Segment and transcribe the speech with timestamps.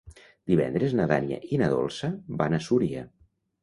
[0.51, 2.13] Divendres na Damià i na Dolça
[2.43, 3.09] van a Súria.